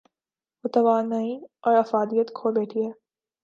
[0.63, 1.33] وہ توانائی
[1.65, 2.91] اورافادیت کھو بیٹھی ہے۔